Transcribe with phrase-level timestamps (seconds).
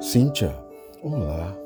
[0.00, 0.54] Cíntia,
[1.02, 1.58] olá.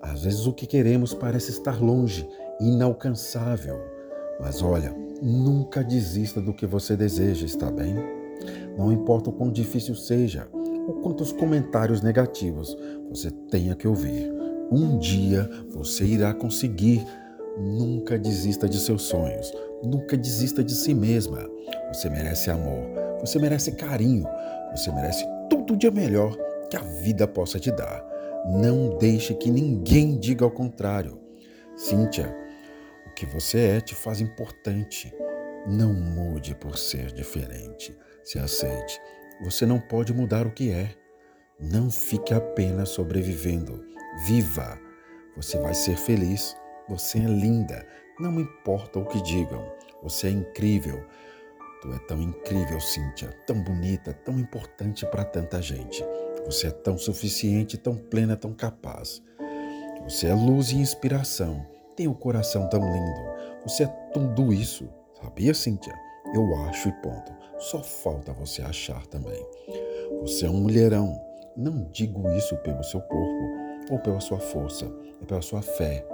[0.00, 2.28] Às vezes o que queremos parece estar longe,
[2.60, 3.76] inalcançável.
[4.40, 7.96] Mas olha, nunca desista do que você deseja, está bem?
[8.78, 12.76] Não importa o quão difícil seja ou quantos comentários negativos
[13.10, 14.32] você tenha que ouvir.
[14.70, 17.04] Um dia você irá conseguir.
[17.58, 19.52] Nunca desista de seus sonhos.
[19.82, 21.50] Nunca desista de si mesma.
[21.92, 22.84] Você merece amor.
[23.20, 24.24] Você merece carinho.
[24.70, 26.34] Você merece tudo de melhor
[26.72, 28.02] que a vida possa te dar.
[28.46, 31.20] Não deixe que ninguém diga ao contrário.
[31.76, 32.34] Cíntia,
[33.06, 35.12] o que você é te faz importante.
[35.66, 37.94] Não mude por ser diferente.
[38.24, 38.98] Se aceite.
[39.44, 40.94] Você não pode mudar o que é.
[41.60, 43.84] Não fique apenas sobrevivendo.
[44.26, 44.80] Viva!
[45.36, 46.56] Você vai ser feliz.
[46.88, 47.86] Você é linda.
[48.18, 49.62] Não importa o que digam.
[50.02, 51.04] Você é incrível.
[51.82, 56.04] Tu é tão incrível, Cíntia, tão bonita, tão importante para tanta gente.
[56.46, 59.20] Você é tão suficiente, tão plena, tão capaz.
[60.04, 61.66] Você é luz e inspiração.
[61.96, 63.20] Tem o um coração tão lindo.
[63.66, 64.88] Você é tudo isso.
[65.20, 65.92] Sabia, Cíntia?
[66.32, 67.32] Eu acho e ponto.
[67.58, 69.44] Só falta você achar também.
[70.20, 71.20] Você é um mulherão.
[71.56, 74.86] Não digo isso pelo seu corpo ou pela sua força,
[75.20, 76.06] é pela sua fé,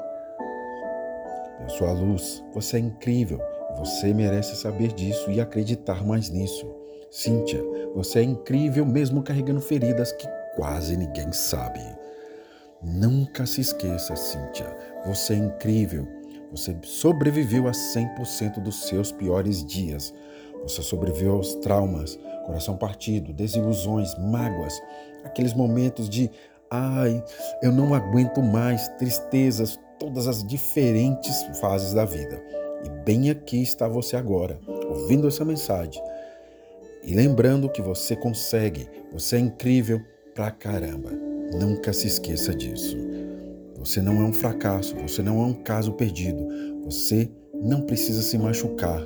[1.59, 2.43] pela sua luz.
[2.55, 3.39] Você é incrível.
[3.79, 6.67] Você merece saber disso e acreditar mais nisso.
[7.11, 7.63] Cíntia,
[7.95, 10.27] você é incrível mesmo carregando feridas que
[10.57, 11.81] quase ninguém sabe.
[12.83, 14.67] Nunca se esqueça, Cíntia,
[15.07, 16.07] você é incrível.
[16.51, 20.15] Você sobreviveu a 100% dos seus piores dias.
[20.63, 24.75] Você sobreviveu aos traumas, coração partido, desilusões, mágoas,
[25.25, 26.31] aqueles momentos de
[26.71, 27.23] ai,
[27.63, 32.43] eu não aguento mais, tristezas, todas as diferentes fases da vida.
[32.85, 36.03] E bem aqui está você agora, ouvindo essa mensagem
[37.09, 40.01] e lembrando que você consegue, você é incrível
[40.35, 41.11] pra caramba.
[41.59, 42.99] Nunca se esqueça disso.
[43.79, 46.47] Você não é um fracasso, você não é um caso perdido.
[46.85, 49.03] Você não precisa se machucar.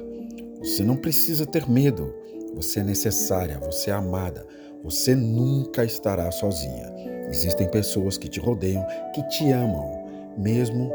[0.58, 2.12] Você não precisa ter medo.
[2.54, 4.46] Você é necessária, você é amada.
[4.82, 6.92] Você nunca estará sozinha.
[7.28, 8.84] Existem pessoas que te rodeiam,
[9.14, 9.88] que te amam,
[10.36, 10.92] mesmo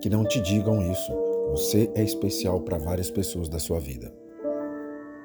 [0.00, 1.27] que não te digam isso.
[1.50, 4.12] Você é especial para várias pessoas da sua vida.